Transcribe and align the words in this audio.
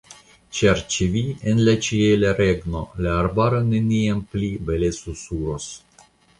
Ĉar 0.59 0.79
ĉe 0.93 1.07
vi 1.15 1.21
en 1.51 1.61
la 1.67 1.75
ĉiela 1.89 2.33
regno 2.41 2.83
la 3.07 3.13
arbaro 3.19 3.61
neniam 3.69 4.27
pli 4.35 4.53
bele 4.71 4.93
susuros! 5.05 5.73